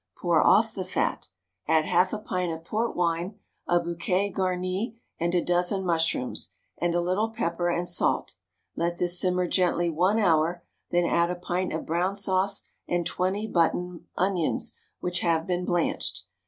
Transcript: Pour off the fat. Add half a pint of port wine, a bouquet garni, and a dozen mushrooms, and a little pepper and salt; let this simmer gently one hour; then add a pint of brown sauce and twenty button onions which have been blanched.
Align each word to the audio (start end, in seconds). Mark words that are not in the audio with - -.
Pour 0.17 0.41
off 0.41 0.73
the 0.73 0.83
fat. 0.83 1.27
Add 1.67 1.85
half 1.85 2.11
a 2.11 2.17
pint 2.17 2.51
of 2.51 2.63
port 2.63 2.95
wine, 2.95 3.35
a 3.67 3.79
bouquet 3.79 4.31
garni, 4.31 4.97
and 5.19 5.35
a 5.35 5.45
dozen 5.45 5.85
mushrooms, 5.85 6.49
and 6.79 6.95
a 6.95 6.99
little 6.99 7.29
pepper 7.29 7.69
and 7.69 7.87
salt; 7.87 8.33
let 8.75 8.97
this 8.97 9.19
simmer 9.19 9.47
gently 9.47 9.91
one 9.91 10.17
hour; 10.17 10.63
then 10.89 11.05
add 11.05 11.29
a 11.29 11.35
pint 11.35 11.71
of 11.71 11.85
brown 11.85 12.15
sauce 12.15 12.63
and 12.87 13.05
twenty 13.05 13.45
button 13.45 14.07
onions 14.17 14.73
which 15.01 15.19
have 15.19 15.45
been 15.45 15.65
blanched. 15.65 16.23